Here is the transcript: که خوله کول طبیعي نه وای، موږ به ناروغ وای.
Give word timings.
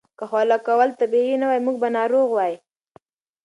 که 0.17 0.23
خوله 0.29 0.57
کول 0.67 0.89
طبیعي 0.99 1.35
نه 1.41 1.45
وای، 1.49 1.59
موږ 1.65 1.75
به 1.81 1.89
ناروغ 1.97 2.27
وای. 2.33 2.53